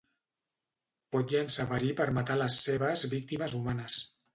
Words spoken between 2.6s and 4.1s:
seves víctimes humanes.